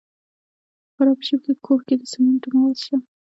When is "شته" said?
2.83-2.97